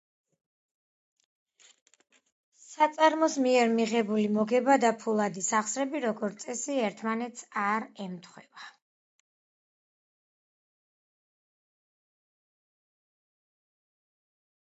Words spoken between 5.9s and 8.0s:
როგორც წესი, ერთმანეთს არ